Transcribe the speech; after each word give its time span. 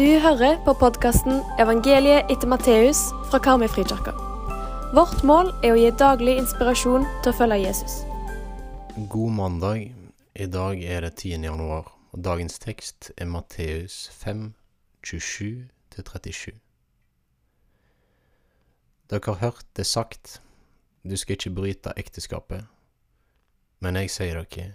Du 0.00 0.18
hører 0.18 0.56
på 0.64 0.72
podkasten 0.80 1.42
'Evangeliet 1.60 2.30
etter 2.32 2.48
Matteus' 2.48 3.10
fra 3.30 3.38
Karmøyfrikirka. 3.38 4.12
Vårt 4.96 5.24
mål 5.28 5.50
er 5.60 5.74
å 5.74 5.76
gi 5.76 5.90
daglig 5.92 6.38
inspirasjon 6.40 7.02
til 7.20 7.32
å 7.32 7.36
følge 7.36 7.58
Jesus. 7.66 7.98
God 9.12 9.32
mandag. 9.36 9.92
I 10.34 10.46
dag 10.46 10.80
er 10.82 11.00
det 11.04 11.10
10. 11.16 11.44
januar, 11.44 11.92
og 12.12 12.24
dagens 12.24 12.56
tekst 12.58 13.10
er 13.18 13.26
Matteus 13.26 14.08
5, 14.08 14.54
27-37. 15.04 16.54
Dere 19.10 19.26
har 19.26 19.34
hørt 19.34 19.66
det 19.76 19.86
sagt, 19.86 20.40
du 21.04 21.16
skal 21.16 21.36
ikke 21.36 21.54
bryte 21.54 21.92
ekteskapet. 21.96 22.64
Men 23.80 23.96
jeg 23.96 24.10
sier 24.10 24.40
dere, 24.40 24.72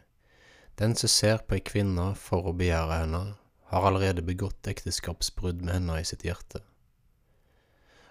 den 0.78 0.96
som 0.96 1.10
ser 1.10 1.38
på 1.38 1.56
ei 1.56 1.66
kvinne 1.66 2.14
for 2.16 2.46
å 2.46 2.54
begjære 2.54 3.00
henne, 3.00 3.24
har 3.72 3.88
allerede 3.88 4.22
begått 4.22 4.68
ekteskapsbrudd 4.68 5.62
med 5.62 5.74
henne 5.74 6.00
i 6.02 6.08
sitt 6.08 6.26
hjerte. 6.26 6.62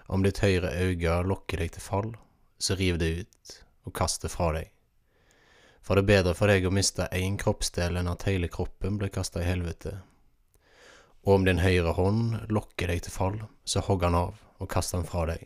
Om 0.07 0.25
ditt 0.25 0.43
høyre 0.45 0.73
øye 0.75 1.21
lokker 1.25 1.63
deg 1.63 1.73
til 1.75 1.85
fall, 1.85 2.11
så 2.59 2.77
riv 2.79 2.99
det 3.01 3.11
ut 3.23 3.55
og 3.85 3.95
kast 3.97 4.25
det 4.25 4.33
fra 4.33 4.51
deg. 4.57 4.71
For 5.85 5.97
det 5.97 6.05
er 6.05 6.11
bedre 6.11 6.35
for 6.37 6.49
deg 6.49 6.65
å 6.65 6.73
miste 6.73 7.07
én 7.13 7.37
kroppsdel 7.41 7.99
enn 8.01 8.09
at 8.09 8.25
hele 8.29 8.49
kroppen 8.49 8.99
blir 9.01 9.13
kasta 9.13 9.43
i 9.43 9.49
helvete. 9.49 9.99
Og 11.25 11.39
om 11.39 11.45
din 11.45 11.61
høyre 11.61 11.93
hånd 11.97 12.39
lokker 12.53 12.89
deg 12.93 13.05
til 13.05 13.13
fall, 13.13 13.37
så 13.65 13.85
hogg 13.85 14.05
han 14.05 14.17
av 14.17 14.41
og 14.61 14.71
kast 14.73 14.97
han 14.97 15.05
fra 15.09 15.27
deg. 15.29 15.45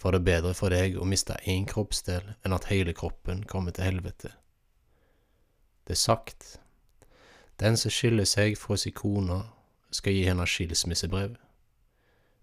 For 0.00 0.12
det 0.12 0.22
er 0.22 0.28
bedre 0.30 0.54
for 0.56 0.72
deg 0.72 0.96
å 0.96 1.08
miste 1.08 1.36
én 1.48 1.66
kroppsdel 1.68 2.32
enn 2.40 2.56
at 2.56 2.70
hele 2.72 2.94
kroppen 2.96 3.44
kommer 3.48 3.76
til 3.76 3.88
helvete. 3.90 4.32
Det 5.84 5.96
er 5.96 6.00
sagt, 6.00 6.56
den 7.60 7.76
som 7.76 7.92
skiller 7.92 8.24
seg 8.24 8.56
fra 8.58 8.76
sin 8.80 8.96
kone, 8.96 9.42
skal 9.92 10.14
gi 10.16 10.24
henne 10.24 10.46
skilsmissebrev. 10.48 11.34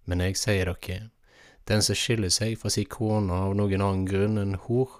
Men 0.05 0.21
jeg 0.23 0.37
sier 0.37 0.69
dere, 0.69 1.09
den 1.67 1.83
som 1.83 1.97
skiller 1.97 2.31
seg 2.31 2.55
fra 2.61 2.71
sin 2.71 2.87
kone 2.91 3.33
av 3.33 3.55
noen 3.57 3.81
annen 3.81 4.05
grunn 4.07 4.37
enn 4.39 4.59
hor, 4.67 4.91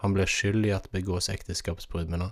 han 0.00 0.14
blir 0.14 0.30
skyldig 0.30 0.70
i 0.70 0.76
at 0.76 0.90
begås 0.92 1.28
ekteskapsbrudd 1.32 2.08
med 2.08 2.20
henne. 2.20 2.30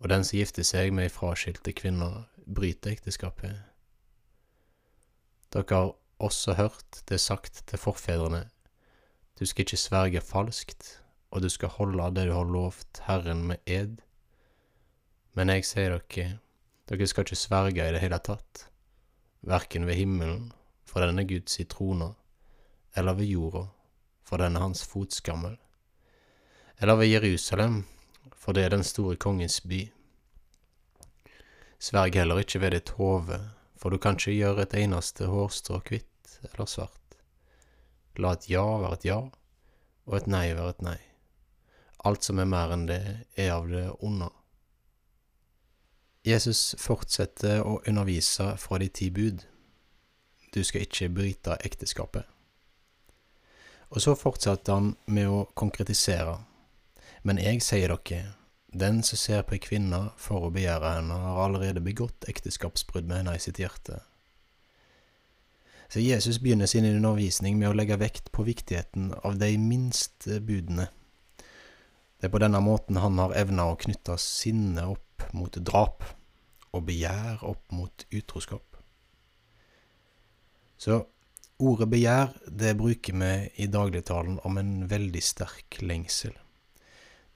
Og 0.00 0.08
den 0.12 0.24
som 0.24 0.38
gifter 0.38 0.66
seg 0.66 0.92
med 0.94 1.08
ei 1.08 1.12
fraskilte 1.12 1.74
kvinne, 1.76 2.26
bryter 2.46 2.94
ekteskapet. 2.94 3.60
Dere 5.52 5.76
har 5.76 5.92
også 6.22 6.56
hørt 6.58 7.02
det 7.08 7.20
sagt 7.20 7.64
til 7.68 7.78
forfedrene, 7.78 8.46
du 9.38 9.46
skal 9.46 9.64
ikke 9.64 9.80
sverge 9.80 10.20
falskt, 10.20 11.02
og 11.32 11.42
du 11.42 11.48
skal 11.48 11.72
holde 11.78 12.10
det 12.14 12.28
du 12.28 12.34
har 12.36 12.46
lovt 12.46 13.00
Herren 13.08 13.46
med 13.48 13.62
ed. 13.66 13.96
Men 15.32 15.48
jeg 15.48 15.64
sier 15.64 15.94
dere, 15.96 16.38
dere 16.90 17.06
skal 17.08 17.24
ikke 17.24 17.38
sverge 17.40 17.86
i 17.86 17.94
det 17.94 18.02
hele 18.02 18.18
tatt, 18.20 18.66
verken 19.48 19.86
ved 19.88 19.96
himmelen, 19.96 20.50
for 20.84 21.00
den 21.00 21.22
er 21.22 21.28
Guds 21.28 21.56
i 21.62 21.64
trona, 21.64 22.10
eller 22.96 23.16
ved 23.16 23.30
jorda, 23.30 23.62
for 24.28 24.42
den 24.42 24.58
er 24.58 24.66
hans 24.66 24.84
fotskammel, 24.84 25.56
eller 26.76 27.00
ved 27.00 27.14
Jerusalem, 27.14 27.84
for 28.36 28.52
det 28.52 28.66
er 28.66 28.74
den 28.74 28.84
store 28.84 29.16
kongens 29.16 29.62
by. 29.64 29.86
Sverg 31.82 32.14
heller 32.20 32.42
ikke 32.42 32.60
ved 32.60 32.76
ditt 32.76 32.92
hode, 32.98 33.40
for 33.80 33.90
du 33.90 33.98
kan 33.98 34.20
ikke 34.20 34.36
gjøre 34.36 34.66
et 34.66 34.76
eneste 34.78 35.26
hårstrå 35.30 35.80
hvitt 35.88 36.36
eller 36.50 36.68
svart. 36.68 37.16
La 38.20 38.34
et 38.36 38.50
ja 38.52 38.62
være 38.62 39.00
et 39.00 39.08
ja, 39.08 39.18
og 40.04 40.18
et 40.18 40.28
nei 40.28 40.44
være 40.52 40.76
et 40.76 40.84
nei. 40.84 41.00
Alt 42.04 42.28
som 42.28 42.38
er 42.42 42.50
mer 42.50 42.76
enn 42.76 42.86
det, 42.90 43.02
er 43.38 43.54
av 43.56 43.70
det 43.70 43.88
onde. 44.04 44.28
Jesus 46.22 46.76
fortsetter 46.78 47.64
å 47.66 47.80
undervise 47.88 48.52
fra 48.62 48.78
de 48.78 48.86
ti 48.94 49.08
bud. 49.10 49.42
Du 50.54 50.60
skal 50.62 50.84
ikke 50.86 51.08
bryte 51.10 51.56
ekteskapet. 51.66 52.28
Og 53.90 54.00
så 54.04 54.14
fortsetter 54.14 54.76
han 54.78 54.92
med 55.10 55.26
å 55.28 55.40
konkretisere. 55.58 56.36
Men 57.26 57.42
jeg 57.42 57.58
sier 57.66 57.90
dere, 57.90 58.36
den 58.72 59.02
som 59.02 59.18
ser 59.18 59.42
på 59.42 59.58
ei 59.58 59.60
kvinne 59.66 60.00
for 60.16 60.46
å 60.46 60.54
begjære 60.54 60.94
henne, 60.94 61.18
har 61.26 61.42
allerede 61.42 61.82
begått 61.84 62.30
ekteskapsbrudd 62.30 63.10
med 63.10 63.24
henne 63.24 63.36
i 63.36 63.42
sitt 63.42 63.58
hjerte. 63.60 63.98
Så 65.92 66.00
Jesus 66.00 66.38
begynner 66.40 66.70
sin 66.70 66.86
undervisning 66.88 67.58
med 67.58 67.68
å 67.68 67.76
legge 67.76 67.98
vekt 68.00 68.30
på 68.32 68.46
viktigheten 68.46 69.10
av 69.26 69.36
de 69.42 69.50
minste 69.60 70.38
budene. 70.40 70.86
Det 72.16 72.30
er 72.30 72.32
på 72.32 72.40
denne 72.40 72.62
måten 72.64 73.02
han 73.02 73.18
har 73.18 73.34
evna 73.36 73.66
å 73.68 73.76
knytte 73.76 74.16
sinnet 74.22 74.86
opp 74.86 75.12
mot 75.36 75.56
drap, 75.60 76.04
og 76.72 76.86
begjær 76.88 77.42
opp 77.46 77.72
mot 77.74 78.06
utroskap. 78.12 78.78
Så 80.80 80.98
ordet 81.62 81.88
begjær, 81.92 82.32
det 82.48 82.74
bruker 82.80 83.18
vi 83.20 83.32
i 83.62 83.68
dagligtalen 83.70 84.40
om 84.42 84.58
en 84.58 84.72
veldig 84.90 85.22
sterk 85.22 85.78
lengsel. 85.84 86.34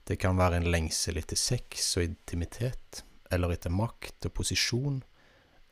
Det 0.07 0.17
kan 0.19 0.39
være 0.39 0.61
en 0.61 0.69
lengsel 0.71 1.19
etter 1.19 1.39
sex 1.39 1.93
og 1.99 2.07
intimitet, 2.07 3.03
eller 3.31 3.53
etter 3.55 3.73
makt 3.73 4.29
og 4.29 4.35
posisjon, 4.39 5.01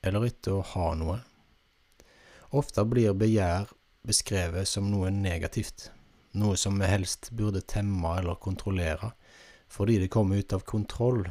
eller 0.04 0.28
etter 0.28 0.58
å 0.58 0.66
ha 0.74 0.90
noe. 1.00 1.20
Ofte 2.56 2.86
blir 2.88 3.16
begjær 3.18 3.72
beskrevet 4.06 4.70
som 4.70 4.88
noe 4.92 5.10
negativt, 5.12 5.90
noe 6.38 6.56
som 6.60 6.78
vi 6.80 6.88
helst 6.88 7.32
burde 7.36 7.64
temme 7.64 8.12
eller 8.20 8.38
kontrollere, 8.44 9.14
fordi 9.72 9.98
det 10.04 10.12
kommer 10.14 10.40
ut 10.40 10.54
av 10.54 10.64
kontroll, 10.68 11.26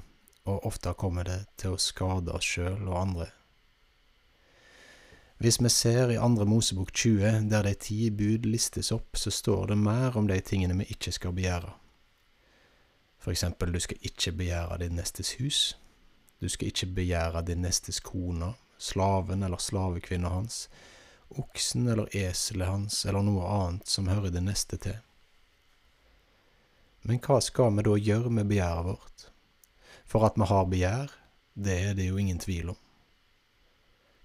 og 0.44 0.66
ofte 0.69 0.93
kommer 0.99 1.25
det 1.25 1.41
til 1.60 1.75
å 1.75 1.81
skade 1.81 2.32
oss 2.37 2.47
sjøl 2.56 2.84
og 2.88 2.99
andre. 3.00 3.31
Hvis 5.43 5.59
vi 5.60 5.69
ser 5.69 6.12
i 6.12 6.21
Andre 6.21 6.44
Mosebok 6.47 6.93
20, 6.93 7.49
der 7.50 7.66
de 7.66 7.75
ti 7.75 8.10
bud 8.10 8.47
listes 8.47 8.93
opp, 8.94 9.16
så 9.16 9.32
står 9.34 9.72
det 9.72 9.78
mer 9.81 10.16
om 10.16 10.28
de 10.31 10.38
tingene 10.41 10.77
vi 10.78 10.87
ikke 10.94 11.12
skal 11.12 11.34
begjære. 11.37 11.72
For 13.19 13.32
eksempel, 13.32 13.72
du 13.72 13.81
skal 13.81 14.05
ikke 14.05 14.32
begjære 14.38 14.78
din 14.84 14.97
nestes 15.00 15.34
hus, 15.41 15.60
du 16.41 16.49
skal 16.49 16.69
ikke 16.69 16.93
begjære 17.00 17.43
din 17.49 17.65
nestes 17.65 18.00
kone, 18.05 18.53
slaven 18.78 19.43
eller 19.43 19.61
slavekvinna 19.61 20.28
hans, 20.28 20.69
oksen 21.41 21.88
eller 21.88 22.16
eselet 22.16 22.69
hans 22.69 23.03
eller 23.09 23.25
noe 23.25 23.49
annet 23.49 23.88
som 23.88 24.11
hører 24.12 24.31
det 24.34 24.44
neste 24.44 24.76
til. 24.76 25.00
Men 27.05 27.21
hva 27.25 27.41
skal 27.44 27.72
vi 27.76 27.84
da 27.84 27.97
gjøre 27.97 28.32
med 28.32 28.49
begjæret 28.49 28.93
vårt? 28.93 29.31
For 30.04 30.26
at 30.26 30.38
vi 30.38 30.48
har 30.48 30.70
begjær, 30.70 31.12
det 31.54 31.76
er 31.88 31.94
det 31.98 32.09
jo 32.09 32.20
ingen 32.20 32.38
tvil 32.42 32.75
om. 32.75 32.81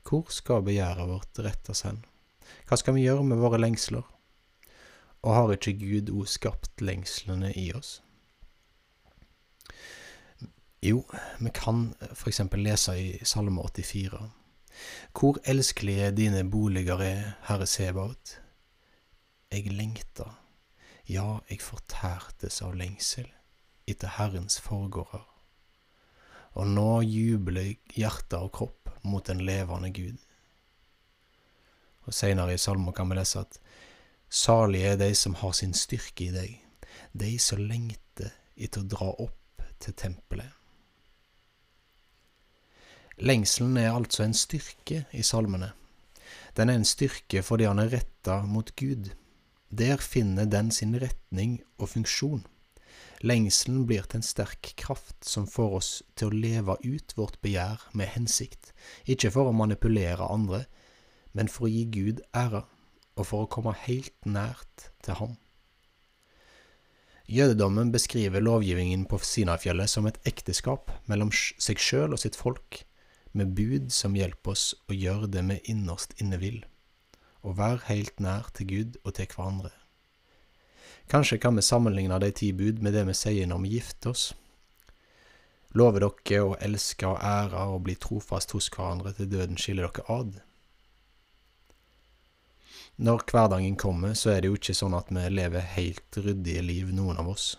Hvor 0.09 0.31
skal 0.33 0.65
begjæret 0.65 1.09
vårt 1.09 1.39
rettes 1.45 1.83
hen? 1.85 2.01
Hva 2.65 2.77
skal 2.79 2.95
vi 2.95 3.05
gjøre 3.05 3.23
med 3.29 3.41
våre 3.41 3.59
lengsler? 3.61 4.05
Og 5.21 5.35
har 5.35 5.53
ikke 5.53 5.75
Gud 5.77 6.09
òg 6.15 6.29
skapt 6.31 6.81
lengslene 6.81 7.51
i 7.53 7.69
oss? 7.77 7.99
Jo, 10.81 11.03
vi 11.39 11.51
kan 11.53 11.89
eksempel 12.31 12.63
lese 12.63 12.95
i 12.97 13.07
Salme 13.27 13.61
84. 13.61 14.21
Hvor 15.13 15.37
elskelige 15.43 16.11
dine 16.15 16.45
boliger 16.49 17.03
er, 17.03 17.23
Herre 17.49 17.67
Sebaot. 17.67 18.39
Jeg 19.51 19.73
lengta, 19.73 20.31
ja, 21.09 21.39
jeg 21.49 21.61
fortærtes 21.61 22.61
av 22.63 22.77
lengsel 22.79 23.27
etter 23.89 24.15
Herrens 24.17 24.59
forgårder. 24.61 25.28
Og 26.57 26.67
nå 26.67 27.01
jubler 27.05 27.75
hjerte 27.93 28.39
og 28.41 28.53
kropp 28.55 28.89
mot 29.03 29.25
den 29.25 29.43
levende 29.45 29.91
Gud. 29.93 30.17
Og 32.07 32.15
Seinere 32.15 32.55
i 32.55 32.61
salmen 32.61 32.93
kan 32.95 33.09
vi 33.09 33.19
lese 33.19 33.43
at 33.43 33.59
salige 34.29 34.93
er 34.93 35.01
de 35.01 35.11
som 35.15 35.37
har 35.37 35.53
sin 35.53 35.75
styrke 35.77 36.29
i 36.29 36.33
deg, 36.33 36.55
de 37.13 37.35
som 37.41 37.61
lengter 37.61 38.33
etter 38.57 38.81
å 38.81 38.89
dra 38.89 39.11
opp 39.27 39.65
til 39.79 39.95
tempelet. 39.97 40.49
Lengselen 43.19 43.77
er 43.77 43.91
altså 43.91 44.23
en 44.23 44.33
styrke 44.37 45.03
i 45.11 45.23
salmene. 45.27 45.73
Den 46.55 46.69
er 46.71 46.79
en 46.79 46.87
styrke 46.87 47.43
fordi 47.43 47.67
han 47.67 47.81
er 47.81 47.91
retta 47.91 48.41
mot 48.47 48.71
Gud. 48.79 49.11
Der 49.69 49.99
finner 50.01 50.47
den 50.49 50.71
sin 50.71 50.95
retning 51.01 51.59
og 51.77 51.91
funksjon. 51.93 52.45
Lengselen 53.19 53.83
blir 53.83 54.05
til 54.07 54.21
en 54.21 54.23
sterk 54.23 54.71
kraft 54.79 55.27
som 55.27 55.47
får 55.49 55.73
oss 55.81 55.89
til 56.15 56.29
å 56.29 56.39
leve 56.45 56.77
ut 56.85 57.15
vårt 57.17 57.35
begjær 57.43 57.83
med 57.91 58.13
hensikt, 58.13 58.71
ikke 59.03 59.31
for 59.35 59.49
å 59.49 59.55
manipulere 59.55 60.29
andre, 60.31 60.63
men 61.35 61.51
for 61.51 61.67
å 61.67 61.71
gi 61.73 61.83
Gud 61.91 62.21
ære, 62.31 62.63
og 63.19 63.27
for 63.27 63.43
å 63.43 63.51
komme 63.51 63.75
helt 63.75 64.15
nært 64.23 64.87
til 65.03 65.19
Ham. 65.19 65.35
Jødedommen 67.29 67.91
beskriver 67.91 68.41
lovgivningen 68.41 69.03
på 69.05 69.19
Sinafjellet 69.21 69.91
som 69.91 70.07
et 70.09 70.17
ekteskap 70.25 70.89
mellom 71.11 71.29
seg 71.35 71.77
sjøl 71.77 72.15
og 72.15 72.23
sitt 72.23 72.39
folk, 72.39 72.85
med 73.35 73.51
bud 73.53 73.91
som 73.93 74.15
hjelper 74.17 74.55
oss 74.55 74.71
å 74.89 74.95
gjøre 74.95 75.29
det 75.29 75.43
vi 75.51 75.59
innerst 75.75 76.15
inne 76.23 76.39
vil, 76.41 76.63
og 77.43 77.59
være 77.59 77.85
helt 77.91 78.23
nær 78.23 78.49
til 78.55 78.71
Gud 78.71 78.97
og 79.03 79.19
til 79.19 79.29
hverandre. 79.35 79.75
Kanskje 81.09 81.39
kan 81.41 81.55
vi 81.55 81.61
sammenligne 81.65 82.19
de 82.21 82.29
ti 82.31 82.51
bud 82.53 82.83
med 82.85 82.93
det 82.93 83.07
vi 83.07 83.15
sier 83.17 83.47
når 83.49 83.63
vi 83.63 83.71
gifter 83.79 84.11
oss. 84.11 84.27
Lover 85.73 86.03
dere 86.05 86.41
å 86.45 86.57
elske 86.61 87.07
og 87.09 87.17
ære 87.25 87.63
og 87.73 87.81
bli 87.87 87.95
trofast 87.97 88.53
hos 88.53 88.67
hverandre 88.73 89.15
til 89.17 89.29
døden 89.31 89.57
skiller 89.57 89.89
dere 89.89 90.05
ad? 90.13 90.37
Når 93.01 93.23
hverdagen 93.31 93.77
kommer, 93.79 94.13
så 94.13 94.35
er 94.35 94.41
det 94.41 94.51
jo 94.51 94.57
ikke 94.59 94.75
sånn 94.75 94.97
at 94.97 95.09
vi 95.09 95.23
lever 95.31 95.65
helt 95.77 96.17
ryddige 96.19 96.61
liv, 96.67 96.89
noen 96.93 97.21
av 97.21 97.29
oss. 97.31 97.53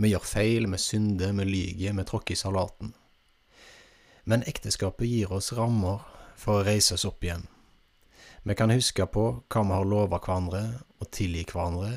Vi 0.00 0.10
gjør 0.10 0.26
feil, 0.26 0.66
vi 0.72 0.80
synder, 0.80 1.34
vi 1.38 1.44
lyver, 1.44 1.92
vi 1.98 2.06
tråkker 2.08 2.34
i 2.34 2.40
salaten. 2.40 2.94
Men 4.24 4.46
ekteskapet 4.48 5.06
gir 5.06 5.34
oss 5.36 5.52
rammer 5.54 6.02
for 6.40 6.58
å 6.62 6.64
reise 6.66 6.96
oss 6.96 7.04
opp 7.06 7.22
igjen. 7.22 7.46
Vi 8.42 8.56
kan 8.58 8.72
huske 8.74 9.06
på 9.06 9.26
hva 9.38 9.62
vi 9.68 9.76
har 9.76 9.86
lova 9.86 10.18
hverandre, 10.18 10.64
og 10.98 11.10
tilgi 11.12 11.44
hverandre, 11.52 11.92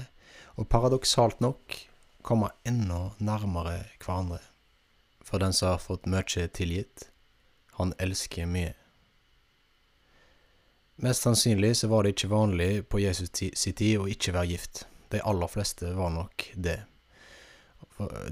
og 0.57 0.69
paradoksalt 0.69 1.39
nok 1.41 1.77
komme 2.25 2.49
enda 2.65 3.11
nærmere 3.19 3.85
hverandre. 4.01 4.41
For 5.21 5.39
den 5.39 5.53
som 5.53 5.75
har 5.75 5.83
fått 5.83 6.07
mye 6.09 6.47
tilgitt, 6.55 7.09
han 7.77 7.93
elsker 7.99 8.49
mye. 8.49 8.73
Mest 10.97 11.21
sannsynlig 11.23 11.75
så 11.77 11.87
var 11.87 12.03
det 12.03 12.15
ikke 12.15 12.31
vanlig 12.31 12.87
på 12.89 12.99
Jesus 13.03 13.29
sin 13.31 13.75
tid 13.77 13.99
å 14.01 14.07
ikke 14.09 14.33
være 14.33 14.49
gift. 14.49 14.87
De 15.13 15.21
aller 15.21 15.51
fleste 15.51 15.91
var 15.93 16.09
nok 16.09 16.47
det. 16.55 16.79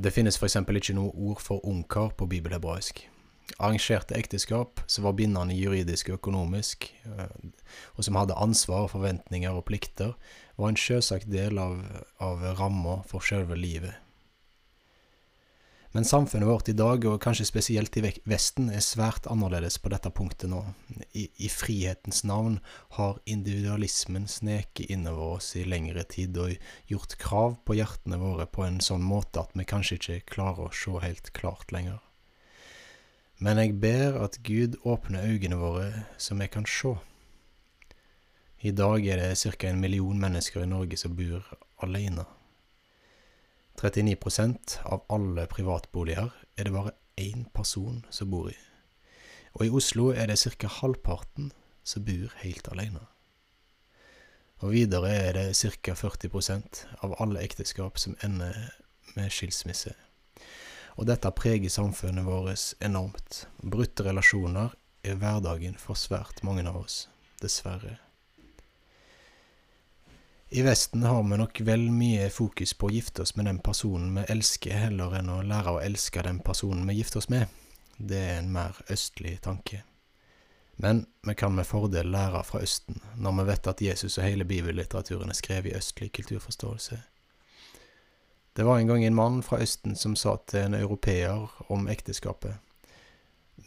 Det 0.02 0.14
finnes 0.14 0.38
f.eks. 0.40 0.58
ikke 0.66 0.96
noe 0.98 1.14
ord 1.14 1.42
for 1.42 1.62
ungkar 1.66 2.16
på 2.18 2.26
bibelhebraisk. 2.26 3.06
Arrangerte 3.58 4.18
ekteskap 4.18 4.82
som 4.88 5.06
var 5.06 5.16
bindende 5.18 5.56
juridisk 5.56 6.10
og 6.10 6.20
økonomisk, 6.20 6.90
eh, 7.06 7.36
og 7.96 8.08
som 8.08 8.18
hadde 8.20 8.38
ansvar, 8.38 8.90
forventninger 8.92 9.54
og 9.54 9.68
plikter, 9.70 10.16
var 10.58 10.72
en 10.72 10.80
sjølsagt 10.80 11.30
del 11.32 11.60
av, 11.62 11.80
av 12.24 12.44
ramma 12.60 13.02
for 13.10 13.24
sjølve 13.24 13.58
livet. 13.60 13.96
Men 15.96 16.06
samfunnet 16.06 16.48
vårt 16.48 16.68
i 16.68 16.74
dag, 16.76 17.06
og 17.08 17.22
kanskje 17.24 17.46
spesielt 17.48 17.96
i 17.96 18.02
Vesten, 18.28 18.66
er 18.68 18.84
svært 18.84 19.30
annerledes 19.32 19.78
på 19.80 19.88
dette 19.94 20.10
punktet 20.12 20.52
nå. 20.52 20.58
I, 21.16 21.30
i 21.40 21.48
frihetens 21.48 22.26
navn 22.28 22.58
har 22.98 23.22
individualismen 23.24 24.28
sneket 24.28 24.92
innover 24.92 25.38
oss 25.38 25.54
i 25.56 25.64
lengre 25.64 26.04
tid 26.12 26.36
og 26.36 26.52
gjort 26.92 27.16
krav 27.24 27.56
på 27.64 27.78
hjertene 27.80 28.20
våre 28.20 28.44
på 28.44 28.68
en 28.68 28.82
sånn 28.84 29.08
måte 29.08 29.46
at 29.46 29.56
vi 29.56 29.64
kanskje 29.72 30.02
ikke 30.02 30.34
klarer 30.36 30.68
å 30.68 30.76
se 30.76 31.00
helt 31.00 31.32
klart 31.32 31.72
lenger. 31.72 32.04
Men 33.38 33.60
jeg 33.60 33.76
ber 33.82 34.16
at 34.24 34.38
Gud 34.48 34.78
åpner 34.88 35.26
øynene 35.28 35.58
våre 35.60 36.06
så 36.18 36.36
vi 36.40 36.48
kan 36.48 36.66
se. 36.66 36.94
I 38.64 38.72
dag 38.72 39.06
er 39.06 39.20
det 39.20 39.38
ca. 39.38 39.68
en 39.68 39.82
million 39.82 40.20
mennesker 40.20 40.64
i 40.64 40.70
Norge 40.70 40.98
som 40.98 41.16
bor 41.16 41.44
alene. 41.84 42.24
39% 43.76 44.80
av 44.86 45.04
alle 45.12 45.46
privatboliger 45.52 46.32
er 46.58 46.64
det 46.64 46.74
bare 46.74 46.96
én 47.20 47.44
person 47.54 48.06
som 48.10 48.32
bor 48.32 48.50
i. 48.50 48.56
Og 49.54 49.66
i 49.66 49.70
Oslo 49.70 50.14
er 50.14 50.28
det 50.32 50.40
ca. 50.40 50.68
halvparten 50.68 51.52
som 51.84 52.06
bor 52.06 52.32
helt 52.40 52.68
alene. 52.72 53.04
Og 54.64 54.72
videre 54.72 55.12
er 55.12 55.34
det 55.34 55.56
ca. 55.56 55.92
40% 55.92 56.86
av 57.04 57.16
alle 57.20 57.44
ekteskap 57.44 58.00
som 58.00 58.16
ender 58.24 58.72
med 59.16 59.30
skilsmisse. 59.30 59.94
Og 60.96 61.08
dette 61.10 61.32
preger 61.36 61.70
samfunnet 61.70 62.26
vårt 62.26 62.74
enormt. 62.80 63.46
Brutte 63.60 64.06
relasjoner 64.08 64.76
er 65.04 65.20
hverdagen 65.20 65.76
for 65.80 66.00
svært 66.00 66.42
mange 66.44 66.64
av 66.70 66.80
oss, 66.86 67.06
dessverre. 67.42 67.98
I 70.56 70.62
Vesten 70.62 71.04
har 71.04 71.24
vi 71.24 71.38
nok 71.38 71.60
vel 71.68 71.90
mye 71.92 72.30
fokus 72.32 72.74
på 72.78 72.88
å 72.88 72.94
gifte 72.94 73.26
oss 73.26 73.36
med 73.36 73.50
den 73.50 73.60
personen 73.60 74.14
vi 74.16 74.24
elsker, 74.32 74.78
heller 74.78 75.18
enn 75.20 75.34
å 75.34 75.42
lære 75.44 75.74
å 75.74 75.82
elske 75.84 76.24
den 76.24 76.40
personen 76.46 76.86
vi 76.88 77.00
gifter 77.02 77.20
oss 77.20 77.28
med. 77.34 77.52
Det 77.98 78.22
er 78.22 78.38
en 78.40 78.54
mer 78.54 78.78
østlig 78.92 79.40
tanke. 79.44 79.82
Men 80.76 81.06
vi 81.28 81.36
kan 81.36 81.56
med 81.56 81.68
fordel 81.68 82.12
lære 82.12 82.44
fra 82.44 82.62
Østen, 82.64 83.02
når 83.18 83.38
vi 83.40 83.48
vet 83.50 83.68
at 83.72 83.82
Jesus 83.82 84.18
og 84.18 84.28
hele 84.28 84.48
bibellitteraturen 84.48 85.32
er 85.32 85.40
skrevet 85.40 85.72
i 85.72 85.78
østlig 85.78 86.12
kulturforståelse. 86.16 87.02
Det 88.56 88.64
var 88.64 88.80
en 88.80 88.88
gang 88.88 89.04
en 89.04 89.16
mann 89.16 89.42
fra 89.44 89.60
Østen 89.60 89.98
som 90.00 90.14
sa 90.16 90.38
til 90.48 90.62
en 90.64 90.78
europeer 90.78 91.50
om 91.68 91.90
ekteskapet. 91.92 92.56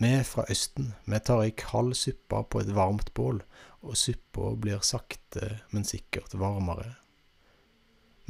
Vi 0.01 0.13
fra 0.25 0.47
Østen, 0.49 0.95
vi 1.05 1.21
tar 1.21 1.43
ei 1.45 1.53
kald 1.53 1.93
suppe 1.99 2.41
på 2.49 2.63
et 2.63 2.73
varmt 2.73 3.13
bål, 3.13 3.43
og 3.85 4.01
suppa 4.01 4.55
blir 4.57 4.81
sakte, 4.81 5.59
men 5.77 5.85
sikkert 5.85 6.33
varmere. 6.33 6.95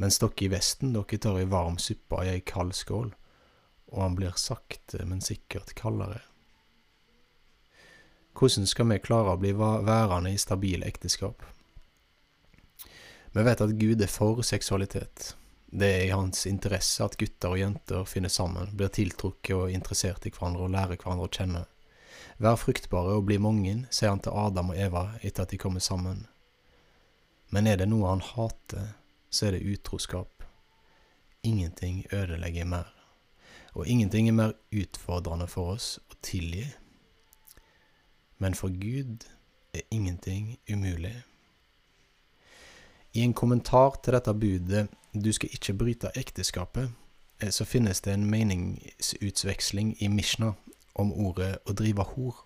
Mens 0.03 0.19
dere 0.19 0.35
i 0.43 0.51
Vesten, 0.51 0.91
dere 0.97 1.21
tar 1.23 1.39
ei 1.39 1.47
varm 1.47 1.79
suppe 1.79 2.25
i 2.25 2.33
ei 2.33 2.43
kald 2.43 2.75
skål, 2.75 3.13
og 3.95 4.03
han 4.03 4.19
blir 4.19 4.35
sakte, 4.35 5.05
men 5.07 5.23
sikkert 5.23 5.71
kaldere. 5.79 6.25
Hvordan 8.35 8.67
skal 8.67 8.91
vi 8.91 8.99
klare 8.99 9.31
å 9.31 9.39
bli 9.39 9.55
værende 9.55 10.35
i 10.35 10.39
stabile 10.39 10.91
ekteskap? 10.91 11.39
Vi 13.31 13.43
vet 13.47 13.61
at 13.63 13.79
Gud 13.79 14.01
er 14.03 14.11
for 14.11 14.43
seksualitet. 14.43 15.37
Det 15.71 15.85
er 15.85 16.03
i 16.07 16.13
hans 16.13 16.47
interesse 16.49 17.05
at 17.05 17.17
gutter 17.21 17.53
og 17.53 17.59
jenter 17.61 18.07
finner 18.09 18.31
sammen, 18.33 18.71
blir 18.73 18.89
tiltrukket 18.89 19.53
og 19.53 19.73
interessert 19.73 20.25
i 20.25 20.31
hverandre 20.33 20.65
og 20.65 20.73
lærer 20.73 20.97
hverandre 20.97 21.27
å 21.27 21.33
kjenne. 21.35 21.61
Vær 22.41 22.57
fruktbare 22.57 23.17
og 23.19 23.27
bli 23.27 23.37
mange, 23.37 23.75
sier 23.93 24.09
han 24.09 24.21
til 24.23 24.33
Adam 24.33 24.71
og 24.73 24.79
Eva 24.81 25.03
etter 25.21 25.45
at 25.45 25.53
de 25.53 25.59
kommer 25.61 25.83
sammen. 25.83 26.25
Men 27.53 27.67
er 27.69 27.77
det 27.81 27.89
noe 27.89 28.09
han 28.09 28.25
hater, 28.25 28.95
så 29.29 29.47
er 29.47 29.57
det 29.57 29.67
utroskap. 29.75 30.43
Ingenting 31.45 32.05
ødelegger 32.11 32.65
mer. 32.65 32.89
Og 33.77 33.87
ingenting 33.87 34.27
er 34.27 34.37
mer 34.37 34.53
utfordrende 34.73 35.47
for 35.47 35.75
oss 35.75 35.99
å 36.09 36.17
tilgi. 36.25 36.65
Men 38.41 38.57
for 38.57 38.73
Gud 38.73 39.27
er 39.75 39.85
ingenting 39.93 40.57
umulig. 40.69 41.13
I 43.13 43.23
en 43.25 43.33
kommentar 43.33 43.95
til 44.03 44.13
dette 44.13 44.33
budet 44.33 44.87
'Du 45.13 45.31
skal 45.33 45.49
ikke 45.53 45.73
bryte 45.73 46.11
ekteskapet', 46.15 46.91
eh, 47.41 47.49
så 47.49 47.65
finnes 47.65 48.01
det 48.01 48.13
en 48.13 48.25
meningsutveksling 48.25 49.95
i 49.99 50.07
Mishna 50.07 50.53
om 50.95 51.13
ordet 51.13 51.57
'å 51.65 51.73
drive 51.73 52.03
hor', 52.03 52.45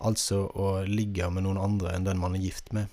altså 0.00 0.48
å 0.54 0.86
ligge 0.86 1.30
med 1.30 1.42
noen 1.42 1.58
andre 1.58 1.94
enn 1.94 2.04
den 2.04 2.18
man 2.18 2.34
er 2.34 2.40
gift 2.40 2.72
med. 2.72 2.86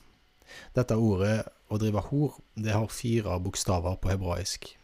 Dette 0.75 0.95
ordet 0.95 1.47
'å 1.69 1.79
drive 1.79 2.01
hor' 2.01 2.41
det 2.55 2.73
har 2.73 2.87
fire 2.87 3.39
bokstaver 3.39 3.95
på 3.95 4.09
hebraisk. 4.09 4.77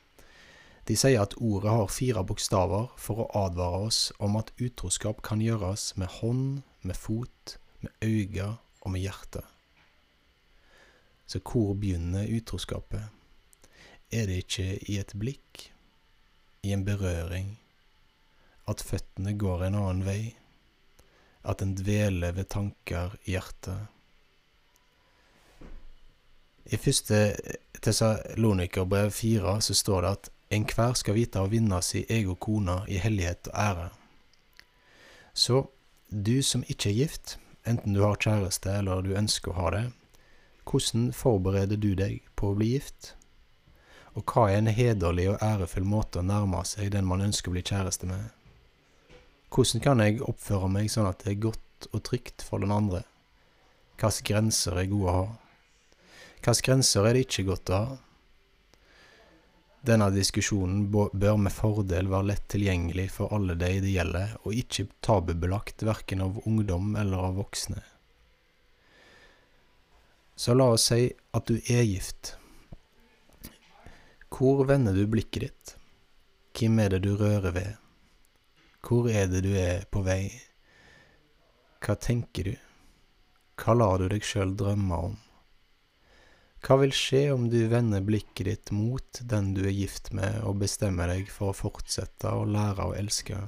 De 0.88 0.96
sier 0.96 1.22
at 1.22 1.34
ordet 1.38 1.70
har 1.70 1.88
fire 1.88 2.24
bokstaver 2.24 2.88
for 2.98 3.16
å 3.16 3.46
advare 3.46 3.88
oss 3.88 4.14
om 4.20 4.38
at 4.38 4.52
utroskap 4.58 5.22
kan 5.22 5.40
gjøres 5.40 5.98
med 5.98 6.08
hånd, 6.08 6.62
med 6.82 6.96
fot, 6.96 7.58
med 7.82 7.92
øyne 8.02 8.58
og 8.82 8.92
med 8.92 9.02
hjerte. 9.02 9.44
Så 11.28 11.42
hvor 11.44 11.74
begynner 11.76 12.30
utroskapet? 12.32 13.04
Er 14.12 14.30
det 14.30 14.44
ikke 14.46 14.68
i 14.88 14.98
et 15.02 15.12
blikk, 15.20 15.66
i 16.64 16.72
en 16.72 16.86
berøring, 16.88 17.58
at 18.68 18.84
føttene 18.84 19.36
går 19.40 19.66
en 19.68 19.76
annen 19.76 20.06
vei, 20.08 20.22
at 21.44 21.62
en 21.64 21.76
dveler 21.76 22.32
ved 22.36 22.48
tanker 22.52 23.18
i 23.26 23.36
hjertet? 23.36 23.92
I 26.68 26.80
første 26.80 27.20
Tessalonikerbrev 27.82 29.12
fire 29.12 29.60
så 29.62 29.76
står 29.76 30.02
det 30.02 30.10
at 30.16 30.32
enhver 30.52 30.96
skal 31.00 31.16
vite 31.16 31.44
å 31.44 31.52
vinne 31.52 31.80
si 31.84 32.06
egen 32.10 32.40
kone 32.40 32.82
i 32.88 33.00
hellighet 33.04 33.52
og 33.52 33.60
ære. 33.68 33.88
Så 35.34 35.62
du 36.10 36.40
som 36.44 36.64
ikke 36.68 36.90
er 36.90 37.00
gift, 37.04 37.38
enten 37.68 37.96
du 37.96 38.02
har 38.04 38.20
kjæreste 38.20 38.80
eller 38.80 39.04
du 39.04 39.14
ønsker 39.16 39.52
å 39.52 39.60
ha 39.62 39.72
det, 39.76 39.86
hvordan 40.68 41.12
forbereder 41.16 41.80
du 41.80 41.94
deg 41.96 42.26
på 42.36 42.52
å 42.52 42.58
bli 42.58 42.74
gift? 42.76 43.14
Og 44.18 44.26
hva 44.28 44.48
er 44.50 44.62
en 44.62 44.72
hederlig 44.74 45.28
og 45.32 45.44
ærefull 45.46 45.86
måte 45.88 46.20
å 46.20 46.26
nærme 46.26 46.64
seg 46.68 46.92
den 46.96 47.08
man 47.08 47.24
ønsker 47.24 47.52
å 47.52 47.56
bli 47.56 47.64
kjæreste 47.64 48.10
med? 48.10 48.34
Hvordan 49.54 49.84
kan 49.84 50.02
jeg 50.04 50.24
oppføre 50.26 50.68
meg 50.72 50.90
sånn 50.92 51.08
at 51.08 51.24
det 51.24 51.36
er 51.36 51.46
godt 51.48 51.88
og 51.92 52.02
trygt 52.04 52.44
for 52.44 52.64
den 52.64 52.74
andre? 52.74 53.04
Hvilke 53.98 54.26
grenser 54.34 54.78
er 54.82 54.90
gode 54.92 55.12
å 55.12 55.16
ha? 55.16 55.28
Hvilke 56.42 56.66
grenser 56.68 57.08
er 57.08 57.16
det 57.16 57.28
ikke 57.28 57.48
godt 57.48 57.72
å 57.72 57.80
ha? 57.80 57.98
Denne 59.88 60.10
diskusjonen 60.12 60.88
bør 60.92 61.38
med 61.40 61.54
fordel 61.54 62.10
være 62.12 62.34
lett 62.34 62.48
tilgjengelig 62.52 63.08
for 63.14 63.32
alle 63.38 63.56
de 63.56 63.70
det 63.86 63.94
gjelder, 63.94 64.34
og 64.44 64.58
ikke 64.58 64.90
tabubelagt 65.06 65.86
verken 65.88 66.26
av 66.26 66.42
ungdom 66.44 66.98
eller 67.00 67.30
av 67.30 67.38
voksne. 67.40 67.80
Så 70.38 70.54
la 70.54 70.68
oss 70.70 70.84
si 70.92 71.08
at 71.34 71.50
du 71.50 71.56
er 71.58 71.82
gift. 71.82 72.36
Hvor 74.30 74.68
vender 74.70 74.94
du 74.94 75.08
blikket 75.10 75.48
ditt? 75.48 75.72
Hvem 76.54 76.78
er 76.84 76.94
det 76.94 77.00
du 77.08 77.16
rører 77.18 77.56
ved? 77.56 77.72
Hvor 78.86 79.10
er 79.10 79.26
det 79.32 79.42
du 79.48 79.56
er 79.58 79.88
på 79.90 80.04
vei? 80.06 80.30
Hva 81.82 81.98
tenker 81.98 82.52
du? 82.52 82.54
Hva 83.58 83.74
lar 83.80 83.98
du 83.98 84.06
deg 84.14 84.22
sjøl 84.22 84.54
drømme 84.60 85.02
om? 85.10 85.18
Hva 86.62 86.78
vil 86.84 86.94
skje 86.94 87.24
om 87.34 87.50
du 87.50 87.58
vender 87.74 88.06
blikket 88.06 88.46
ditt 88.46 88.72
mot 88.76 89.22
den 89.34 89.56
du 89.58 89.64
er 89.66 89.74
gift 89.74 90.14
med, 90.14 90.44
og 90.46 90.62
bestemmer 90.62 91.10
deg 91.10 91.34
for 91.34 91.50
å 91.50 91.58
fortsette 91.66 92.30
å 92.30 92.46
lære 92.46 92.86
å 92.86 92.96
elske 92.98 93.42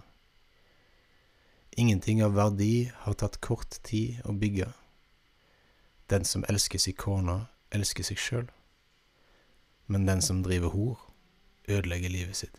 Ingenting 1.78 2.26
av 2.26 2.34
verdi 2.34 2.90
har 3.06 3.14
tatt 3.22 3.38
kort 3.46 3.78
tid 3.86 4.24
å 4.26 4.34
bygge. 4.34 4.74
Den 6.10 6.26
som 6.26 6.46
elsker 6.50 6.80
sin 6.80 6.98
kone, 6.98 7.46
elsker 7.72 8.04
seg 8.04 8.18
sjøl. 8.18 8.48
Men 9.86 10.06
den 10.06 10.22
som 10.22 10.44
driver 10.44 10.74
hor, 10.74 10.98
ødelegger 11.70 12.10
livet 12.10 12.36
sitt. 12.36 12.58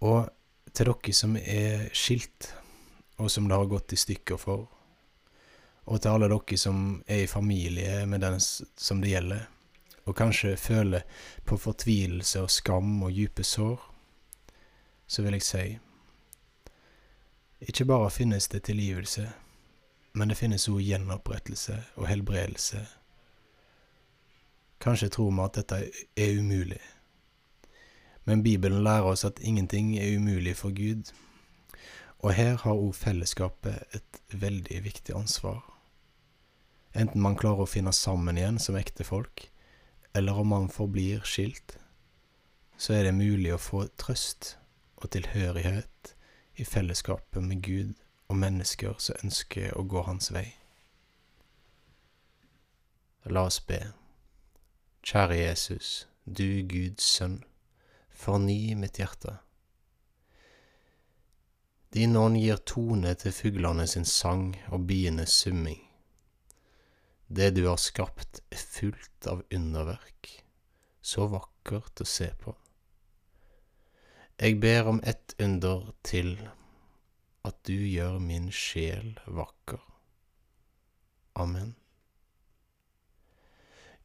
Og 0.00 0.30
til 0.72 0.86
dere 0.86 1.14
som 1.14 1.36
er 1.36 1.88
skilt, 1.92 2.52
og 3.18 3.30
som 3.30 3.48
det 3.48 3.58
har 3.58 3.68
gått 3.68 3.92
i 3.92 3.98
stykker 4.00 4.38
for, 4.40 4.68
og 5.90 6.00
til 6.00 6.14
alle 6.14 6.30
dere 6.30 6.58
som 6.58 7.02
er 7.06 7.24
i 7.24 7.30
familie 7.30 8.06
med 8.06 8.22
den 8.22 8.38
som 8.40 9.02
det 9.02 9.12
gjelder, 9.12 9.46
og 10.06 10.16
kanskje 10.16 10.56
føler 10.56 11.02
på 11.44 11.58
fortvilelse 11.60 12.42
og 12.42 12.50
skam 12.50 13.02
og 13.02 13.14
dype 13.14 13.44
sår, 13.44 13.82
så 15.06 15.22
vil 15.22 15.36
jeg 15.36 15.46
si 15.46 15.66
ikke 17.60 17.84
bare 17.84 18.10
finnes 18.10 18.48
det 18.48 18.62
tilgivelse, 18.64 19.26
men 20.12 20.28
det 20.28 20.38
finnes 20.38 20.66
jo 20.68 20.78
gjenopprettelse 20.82 21.76
og 21.96 22.08
helbredelse. 22.10 22.82
Kanskje 24.80 25.10
tror 25.12 25.30
vi 25.30 25.44
at 25.44 25.58
dette 25.60 25.80
er 26.16 26.38
umulig. 26.38 26.80
Men 28.24 28.42
Bibelen 28.42 28.84
lærer 28.84 29.12
oss 29.12 29.24
at 29.24 29.40
ingenting 29.40 29.96
er 29.98 30.16
umulig 30.16 30.56
for 30.56 30.74
Gud. 30.76 31.12
Og 32.18 32.34
her 32.34 32.56
har 32.56 32.76
òg 32.76 32.94
fellesskapet 32.94 33.96
et 33.96 34.20
veldig 34.32 34.82
viktig 34.84 35.14
ansvar. 35.16 35.62
Enten 36.94 37.22
man 37.22 37.36
klarer 37.38 37.64
å 37.64 37.70
finne 37.70 37.92
sammen 37.94 38.38
igjen 38.38 38.58
som 38.58 38.76
ekte 38.76 39.06
folk, 39.06 39.46
eller 40.14 40.40
om 40.42 40.50
man 40.52 40.68
forblir 40.68 41.22
skilt, 41.24 41.78
så 42.76 42.96
er 42.96 43.06
det 43.06 43.14
mulig 43.14 43.52
å 43.54 43.60
få 43.60 43.84
trøst 44.00 44.56
og 44.96 45.10
tilhørighet 45.14 46.14
i 46.60 46.64
fellesskapet 46.64 47.44
med 47.44 47.62
Gud 47.62 47.94
og 48.30 48.38
mennesker 48.38 48.94
som 49.02 49.18
ønsker 49.26 49.74
å 49.74 49.82
gå 49.90 50.04
hans 50.06 50.30
vei. 50.30 50.46
La 53.26 53.42
oss 53.50 53.58
be. 53.66 53.80
Kjære 55.02 55.36
Jesus, 55.42 56.06
du 56.24 56.62
Guds 56.70 57.04
sønn. 57.18 57.40
Forny 58.20 58.76
mitt 58.78 59.00
hjerte. 59.00 59.38
Din 61.90 62.14
ånd 62.16 62.38
gir 62.38 62.60
tone 62.70 63.16
til 63.18 63.34
fuglene 63.34 63.86
sin 63.90 64.06
sang 64.06 64.52
og 64.70 64.84
bienes 64.86 65.34
summing. 65.42 65.80
Det 67.26 67.50
du 67.56 67.64
har 67.66 67.80
skapt, 67.82 68.42
er 68.50 68.62
fullt 68.62 69.26
av 69.30 69.42
underverk, 69.50 70.30
så 71.02 71.26
vakkert 71.32 72.02
å 72.02 72.06
se 72.06 72.30
på. 72.38 72.54
Jeg 74.40 74.60
ber 74.62 74.88
om 74.88 75.00
ett 75.04 75.34
under 75.38 75.90
til, 76.06 76.36
at 77.44 77.56
du 77.66 77.76
gjør 77.76 78.18
min 78.22 78.50
sjel 78.52 79.14
vakker. 79.26 79.82
Amen. 81.34 81.76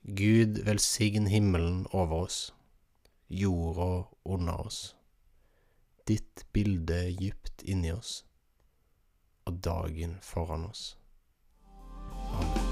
Gud 0.06 0.62
velsign 0.65 1.27
himmelen 1.27 1.88
over 1.92 2.27
oss 2.27 2.54
jorda 3.27 4.06
under 4.24 4.68
oss, 4.68 4.96
ditt 6.06 6.46
bilde 6.54 7.00
djupt 7.10 7.65
inni 7.65 7.92
oss, 7.92 8.20
og 9.50 9.58
dagen 9.65 10.20
foran 10.22 10.70
oss. 10.70 10.94
Amen. 12.38 12.65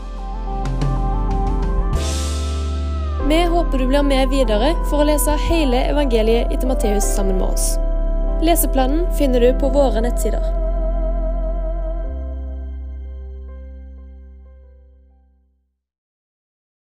Vi 3.27 3.43
håper 3.45 3.77
du 3.77 3.87
blir 3.87 4.03
med 4.03 4.29
videre 4.29 4.73
for 4.89 4.99
å 4.99 5.07
lese 5.07 5.37
hele 5.45 5.79
evangeliet 5.93 6.51
etter 6.51 6.67
Matteus 6.67 7.07
sammen 7.15 7.39
med 7.39 7.53
oss. 7.53 7.92
Leseplanen 8.41 9.05
finner 9.17 9.39
du 9.39 9.53
på 9.59 9.69
våre 9.69 10.01
nettsider. 10.01 10.62